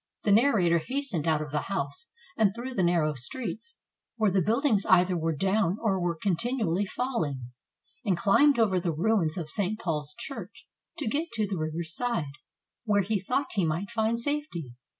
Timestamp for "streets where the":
3.13-4.41